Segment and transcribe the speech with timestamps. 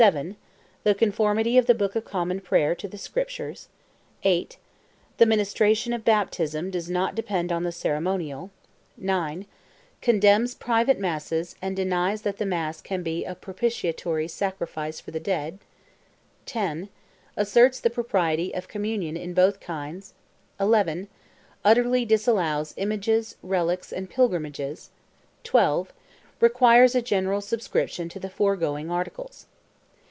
[0.83, 3.67] The Conformity of the Book of Common Prayer to the Scriptures;
[4.23, 4.57] 8.
[5.19, 8.49] The Ministration of Baptism does not depend on the Ceremonial;
[8.97, 9.45] 9.
[10.01, 15.19] Condemns "Private Masses," and denies that the Mass can be a propitiatory Sacrifice for the
[15.19, 15.59] Dead;
[16.47, 16.89] 10.
[17.37, 20.15] Asserts the Propriety of Communion in Both Kinds;
[20.59, 21.09] 11.
[21.63, 24.89] Utterly disallows Images, Relics and Pilgrimages;
[25.43, 25.93] 12.
[26.39, 29.45] Requires a General Subscription to the foregoing Articles.